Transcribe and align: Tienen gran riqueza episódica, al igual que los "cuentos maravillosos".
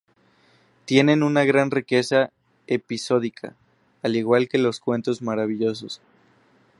Tienen 0.85 1.19
gran 1.45 1.69
riqueza 1.69 2.31
episódica, 2.65 3.53
al 4.01 4.15
igual 4.15 4.49
que 4.49 4.57
los 4.57 4.79
"cuentos 4.79 5.21
maravillosos". 5.21 6.01